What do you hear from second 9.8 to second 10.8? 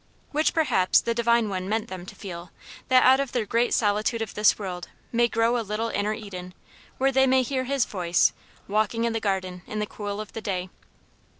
cool of the day."